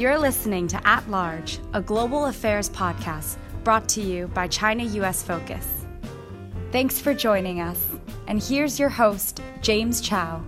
[0.00, 5.22] You're listening to At Large, a global affairs podcast brought to you by China US
[5.22, 5.84] Focus.
[6.72, 7.86] Thanks for joining us,
[8.26, 10.42] and here's your host, James Chau.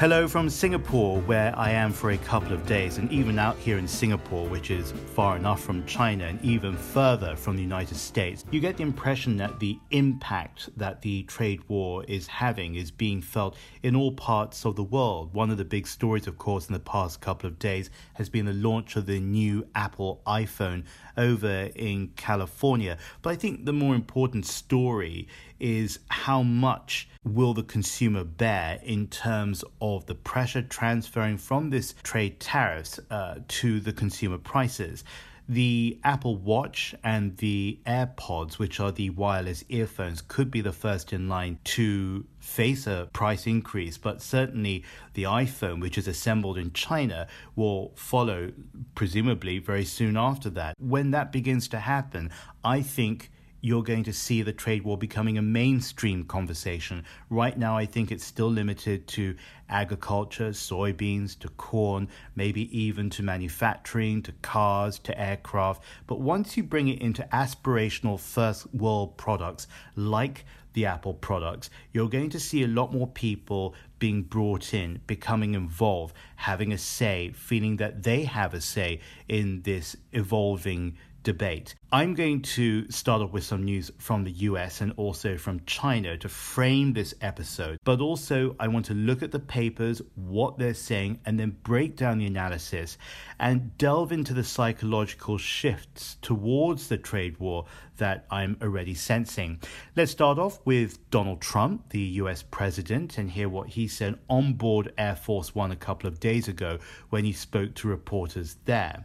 [0.00, 3.78] Hello from Singapore, where I am for a couple of days, and even out here
[3.78, 8.44] in Singapore, which is far enough from China and even further from the United States,
[8.50, 13.22] you get the impression that the impact that the trade war is having is being
[13.22, 15.32] felt in all parts of the world.
[15.32, 18.46] One of the big stories, of course, in the past couple of days has been
[18.46, 20.86] the launch of the new Apple iPhone
[21.16, 22.98] over in California.
[23.22, 25.28] But I think the more important story
[25.60, 31.94] is how much will the consumer bear in terms of the pressure transferring from this
[32.02, 35.04] trade tariffs uh, to the consumer prices
[35.48, 41.12] the Apple Watch and the AirPods, which are the wireless earphones, could be the first
[41.12, 46.72] in line to face a price increase, but certainly the iPhone, which is assembled in
[46.72, 48.52] China, will follow
[48.94, 50.74] presumably very soon after that.
[50.78, 52.30] When that begins to happen,
[52.64, 53.30] I think
[53.64, 57.02] you're going to see the trade war becoming a mainstream conversation.
[57.30, 59.34] Right now, I think it's still limited to
[59.70, 65.82] agriculture, soybeans, to corn, maybe even to manufacturing, to cars, to aircraft.
[66.06, 72.10] But once you bring it into aspirational first world products like the Apple products, you're
[72.10, 77.32] going to see a lot more people being brought in, becoming involved, having a say,
[77.34, 81.74] feeling that they have a say in this evolving debate.
[81.90, 86.16] I'm going to start off with some news from the US and also from China
[86.18, 90.74] to frame this episode, but also I want to look at the papers, what they're
[90.74, 92.98] saying, and then break down the analysis
[93.38, 97.64] and delve into the psychological shifts towards the trade war
[97.96, 99.60] that I'm already sensing.
[99.94, 104.54] Let's start off with Donald Trump, the US president, and hear what he said on
[104.54, 106.78] board Air Force One a couple of days ago
[107.10, 109.04] when he spoke to reporters there.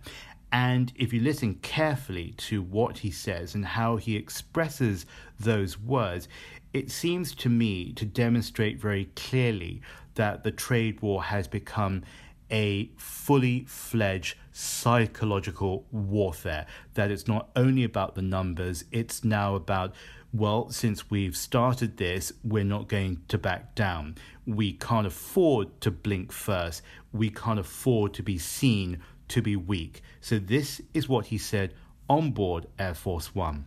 [0.51, 5.05] And if you listen carefully to what he says and how he expresses
[5.39, 6.27] those words,
[6.73, 9.81] it seems to me to demonstrate very clearly
[10.15, 12.03] that the trade war has become
[12.51, 16.65] a fully fledged psychological warfare.
[16.95, 19.93] That it's not only about the numbers, it's now about,
[20.33, 24.15] well, since we've started this, we're not going to back down.
[24.49, 26.81] We can't afford to blink first.
[27.13, 28.99] We can't afford to be seen
[29.29, 30.01] to be weak.
[30.21, 31.73] So, this is what he said
[32.09, 33.65] on board Air Force One.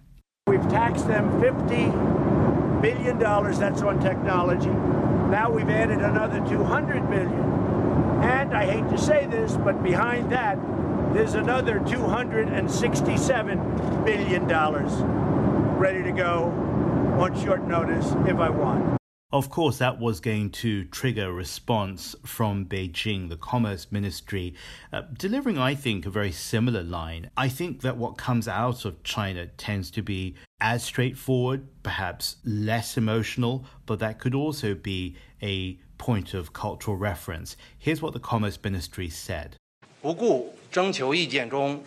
[0.49, 4.69] We've taxed them $50 billion, that's on technology.
[4.69, 7.53] Now we've added another $200 billion.
[8.25, 10.59] And I hate to say this, but behind that,
[11.15, 14.47] there's another $267 billion
[15.79, 16.51] ready to go
[17.19, 19.02] on short notice if I want.
[19.32, 24.56] Of course, that was going to trigger a response from Beijing, the Commerce Ministry,
[24.94, 27.30] uh, delivering, I think, a very similar line.
[27.36, 32.96] I think that what comes out of China tends to be as straightforward, perhaps less
[32.96, 37.58] emotional, but that could also be a point of cultural reference.
[37.78, 39.58] Here's what the Commerce Ministry said.
[40.02, 41.84] 不顾征求意见中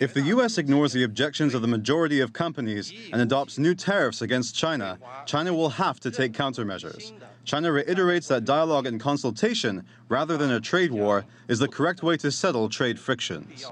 [0.00, 0.58] if the U.S.
[0.58, 5.54] ignores the objections of the majority of companies and adopts new tariffs against China, China
[5.54, 7.12] will have to take countermeasures.
[7.44, 12.16] China reiterates that dialogue and consultation, rather than a trade war, is the correct way
[12.16, 13.66] to settle trade frictions.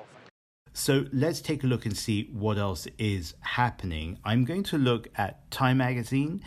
[0.73, 4.19] So let's take a look and see what else is happening.
[4.25, 6.43] I'm going to look at Time Magazine.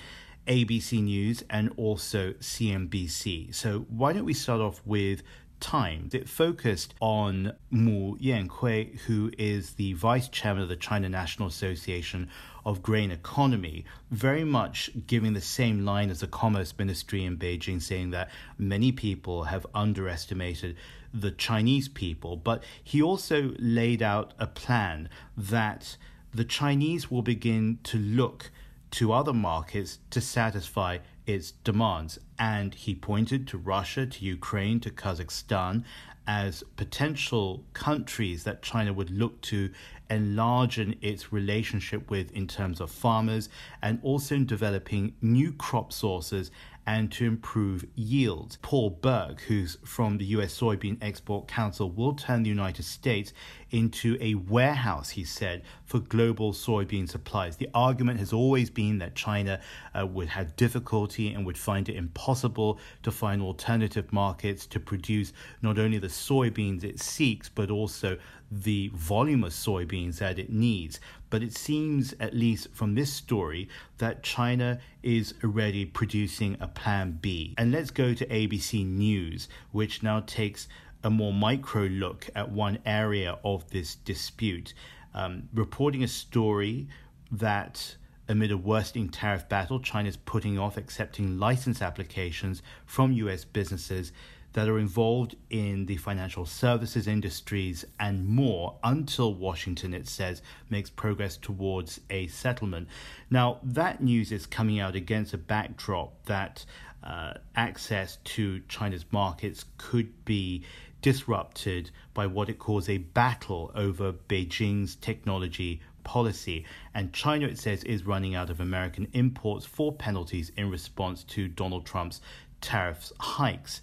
[0.47, 3.53] ABC News and also CNBC.
[3.53, 5.21] So, why don't we start off with
[5.59, 6.13] Times.
[6.13, 12.29] It focused on Mu Yanhui, who is the vice chairman of the China National Association
[12.65, 17.81] of Grain Economy, very much giving the same line as the Commerce Ministry in Beijing,
[17.81, 20.75] saying that many people have underestimated
[21.13, 22.37] the Chinese people.
[22.37, 25.97] But he also laid out a plan that
[26.33, 28.51] the Chinese will begin to look
[28.91, 32.17] to other markets to satisfy its demands.
[32.39, 35.83] And he pointed to Russia, to Ukraine, to Kazakhstan
[36.25, 39.71] as potential countries that China would look to
[40.09, 43.49] enlarge its relationship with in terms of farmers
[43.81, 46.51] and also in developing new crop sources
[46.87, 48.57] and to improve yields.
[48.61, 53.33] Paul Berg, who's from the US Soybean Export Council, will turn the United States
[53.69, 57.57] into a warehouse, he said, for global soybean supplies.
[57.57, 59.59] The argument has always been that China
[59.93, 65.33] uh, would have difficulty and would find it impossible to find alternative markets to produce
[65.61, 68.17] not only the soybeans it seeks, but also
[68.49, 70.99] the volume of soybeans that it needs.
[71.29, 73.67] But it seems, at least from this story,
[73.97, 77.55] that China is already producing a plan B.
[77.57, 80.67] And let's go to ABC News, which now takes
[81.03, 84.73] a more micro look at one area of this dispute,
[85.13, 86.87] um, reporting a story
[87.31, 87.95] that
[88.29, 94.11] amid a worsening tariff battle, China is putting off accepting license applications from US businesses
[94.53, 100.89] that are involved in the financial services industries and more until Washington, it says, makes
[100.89, 102.87] progress towards a settlement.
[103.29, 106.65] Now, that news is coming out against a backdrop that
[107.03, 110.63] uh, access to China's markets could be
[111.01, 116.65] disrupted by what it calls a battle over Beijing's technology policy.
[116.93, 121.47] And China, it says, is running out of American imports for penalties in response to
[121.47, 122.21] Donald Trump's
[122.61, 123.81] tariffs hikes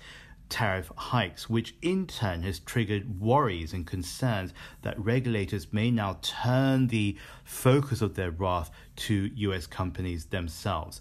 [0.49, 4.53] tariff hikes, which in turn has triggered worries and concerns
[4.83, 11.01] that regulators may now turn the focus of their wrath to US companies themselves.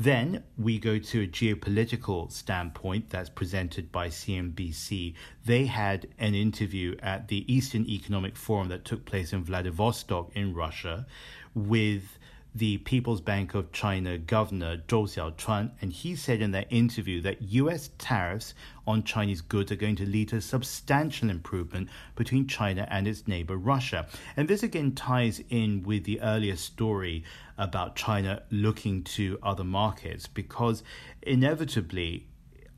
[0.00, 5.14] Then we go to a geopolitical standpoint that's presented by CNBC.
[5.44, 10.54] They had an interview at the Eastern Economic Forum that took place in Vladivostok in
[10.54, 11.06] Russia
[11.54, 12.18] with
[12.54, 17.42] the People's Bank of China governor Zhou Xiaochuan, and he said in that interview that
[17.42, 17.90] U.S.
[17.98, 18.54] tariffs
[18.86, 23.28] on Chinese goods are going to lead to a substantial improvement between China and its
[23.28, 24.06] neighbor Russia.
[24.36, 27.24] And this again ties in with the earlier story
[27.56, 30.82] about China looking to other markets because
[31.22, 32.26] inevitably,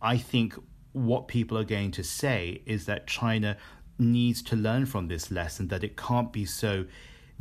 [0.02, 0.54] I think
[0.92, 3.56] what people are going to say is that China
[3.98, 6.84] needs to learn from this lesson that it can't be so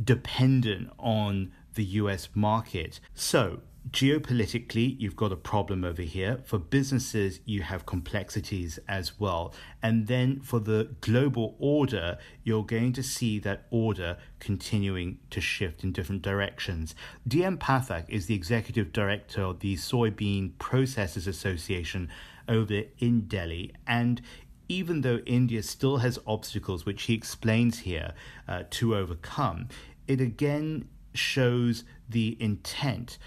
[0.02, 3.00] dependent on the US market.
[3.14, 3.60] So,
[3.90, 6.40] geopolitically, you've got a problem over here.
[6.44, 9.52] For businesses, you have complexities as well.
[9.82, 15.82] And then for the global order, you're going to see that order continuing to shift
[15.82, 16.94] in different directions.
[17.28, 22.08] DN Pathak is the executive director of the Soybean Processors Association
[22.48, 23.72] over in Delhi.
[23.86, 24.22] And
[24.68, 28.14] even though India still has obstacles, which he explains here,
[28.48, 29.68] uh, to overcome,
[30.06, 33.18] it again shows the intent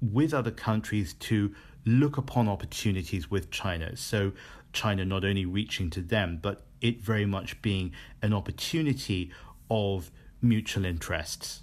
[0.00, 1.54] with other countries to
[1.84, 3.96] look upon opportunities with China.
[3.96, 4.32] So,
[4.72, 7.92] China not only reaching to them, but it very much being
[8.22, 9.30] an opportunity
[9.70, 10.10] of
[10.42, 11.62] mutual interests.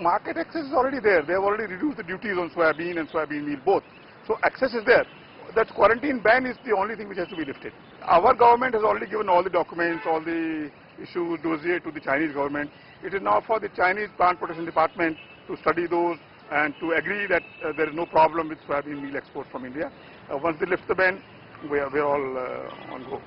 [0.00, 1.22] Market access is already there.
[1.22, 3.82] They have already reduced the duties on soybean and soybean meal both.
[4.26, 5.06] So, access is there.
[5.54, 7.72] That quarantine ban is the only thing which has to be lifted.
[8.02, 10.70] Our government has already given all the documents, all the
[11.02, 12.70] issue dossier to the Chinese government.
[13.02, 15.16] It is now for the Chinese Plant Protection Department
[15.46, 16.18] to study those
[16.50, 19.90] and to agree that uh, there is no problem with soybean meal export from India.
[20.32, 21.22] Uh, once they lift the ban,
[21.70, 23.20] we are, we are all uh, on go.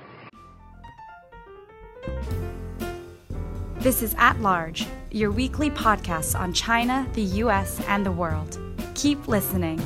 [3.80, 8.58] This is At Large, your weekly podcast on China, the US, and the world.
[8.94, 9.80] Keep listening.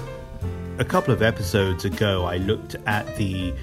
[0.78, 3.54] A couple of episodes ago, I looked at the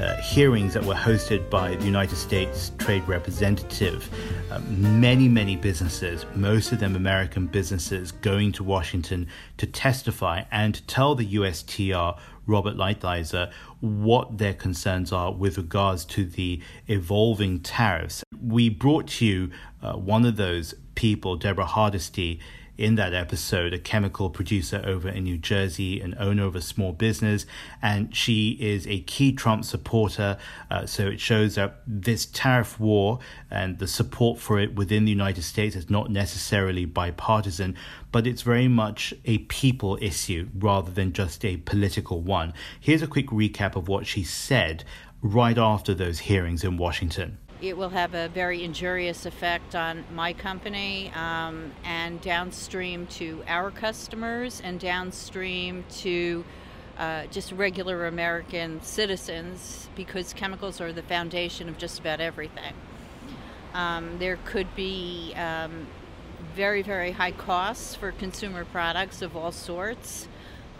[0.00, 4.08] uh, hearings that were hosted by the United States Trade Representative.
[4.50, 9.26] Uh, many, many businesses, most of them American businesses, going to Washington
[9.56, 13.50] to testify and to tell the USTR, Robert Lighthizer,
[13.80, 18.22] what their concerns are with regards to the evolving tariffs.
[18.40, 19.50] We brought to you
[19.82, 22.40] uh, one of those people, Deborah Hardesty
[22.78, 26.92] in that episode, a chemical producer over in New Jersey, an owner of a small
[26.92, 27.46] business,
[27.80, 30.36] and she is a key Trump supporter.
[30.70, 33.18] Uh, so it shows that this tariff war
[33.50, 37.74] and the support for it within the United States is not necessarily bipartisan,
[38.12, 42.52] but it's very much a people issue rather than just a political one.
[42.80, 44.84] Here's a quick recap of what she said
[45.22, 50.32] right after those hearings in Washington it will have a very injurious effect on my
[50.32, 56.44] company um, and downstream to our customers and downstream to
[56.98, 62.74] uh, just regular American citizens because chemicals are the foundation of just about everything.
[63.72, 65.86] Um, there could be um,
[66.54, 70.28] very, very high costs for consumer products of all sorts.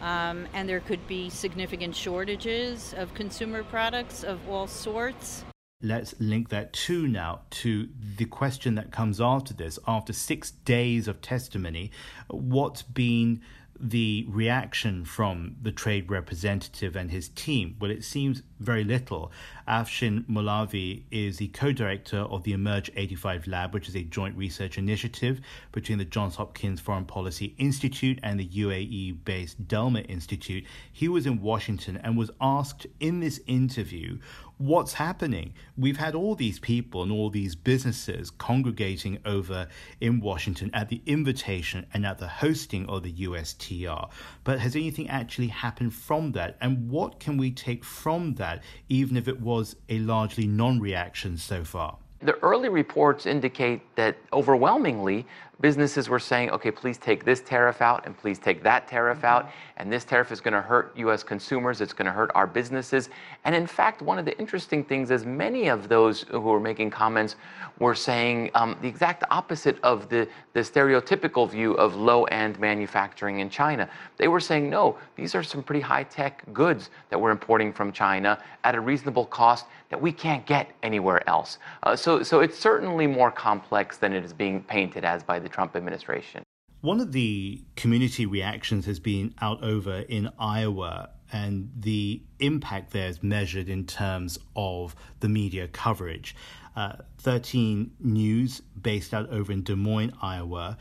[0.01, 5.46] Um, and there could be significant shortages of consumer products of all sorts
[5.83, 9.79] let's link that too now to the question that comes after this.
[9.87, 11.91] After six days of testimony,
[12.29, 13.43] what's been
[13.79, 17.77] the reaction from the trade representative and his team?
[17.79, 19.31] Well, it seems very little.
[19.69, 24.37] Afshin Molavi is the co director of the Emerge 85 Lab, which is a joint
[24.37, 25.41] research initiative
[25.73, 30.65] between the Johns Hopkins Foreign Policy Institute and the UAE based Delma Institute.
[30.91, 34.19] He was in Washington and was asked in this interview
[34.59, 35.53] what's happening.
[35.77, 39.69] We've had all these people and all these businesses congregating over
[40.01, 44.11] in Washington at the invitation and at the hosting of the USTR.
[44.45, 46.57] But has anything actually happened from that?
[46.61, 51.37] And what can we take from that, even if it was a largely non reaction
[51.37, 51.99] so far?
[52.23, 55.27] The early reports indicate that overwhelmingly
[55.61, 59.27] businesses were saying, okay, please take this tariff out and please take that tariff mm-hmm.
[59.27, 59.51] out.
[59.79, 61.81] And this tariff is going to hurt US consumers.
[61.81, 63.09] It's going to hurt our businesses.
[63.45, 66.91] And in fact, one of the interesting things is many of those who were making
[66.91, 67.37] comments
[67.79, 73.41] were saying um, the exact opposite of the, the stereotypical view of low end manufacturing
[73.41, 73.89] in China.
[74.17, 77.93] They were saying, no, these are some pretty high tech goods that we're importing from
[77.93, 81.59] China at a reasonable cost that we can't get anywhere else.
[81.83, 85.46] Uh, so, so it's certainly more complex than it is being painted as by the
[85.47, 86.43] the Trump administration.
[86.81, 93.09] One of the community reactions has been out over in Iowa, and the impact there
[93.09, 96.35] is measured in terms of the media coverage.
[96.75, 100.77] Uh, 13 News, based out over in Des Moines, Iowa,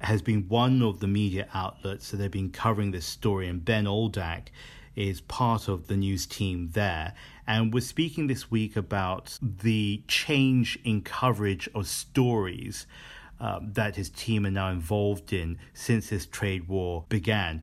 [0.00, 3.84] has been one of the media outlets, so they've been covering this story, and Ben
[3.84, 4.48] Oldak
[4.96, 7.14] is part of the news team there.
[7.46, 12.86] And we're speaking this week about the change in coverage of stories
[13.40, 17.60] uh, that his team are now involved in since this trade war began.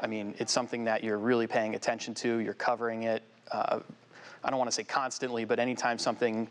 [0.00, 3.22] I mean, it's something that you're really paying attention to, you're covering it.
[3.50, 3.80] Uh,
[4.42, 6.48] I don't want to say constantly, but anytime something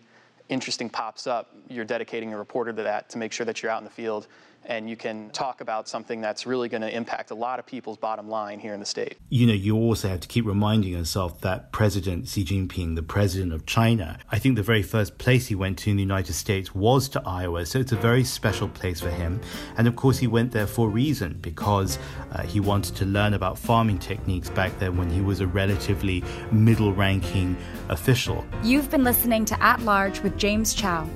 [0.48, 3.80] interesting pops up, you're dedicating a reporter to that to make sure that you're out
[3.80, 4.28] in the field
[4.66, 7.98] and you can talk about something that's really going to impact a lot of people's
[7.98, 9.18] bottom line here in the state.
[9.30, 13.54] You know, you also have to keep reminding yourself that President Xi Jinping, the president
[13.54, 16.76] of China, I think the very first place he went to in the United States
[16.76, 17.66] was to Iowa.
[17.66, 19.42] So it's a very special place for him.
[19.78, 21.98] And of course, he went there for a reason because
[22.32, 26.24] uh, he wanted to learn about farming techniques back then when he was a relatively
[26.52, 27.58] middle ranking
[27.90, 28.46] official.
[28.64, 31.08] You've been listening to At Large with James Chau.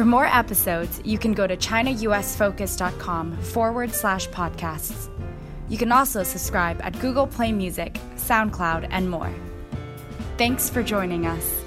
[0.00, 5.10] For more episodes, you can go to ChinaUSFocus.com forward slash podcasts.
[5.68, 9.30] You can also subscribe at Google Play Music, SoundCloud, and more.
[10.38, 11.59] Thanks for joining us.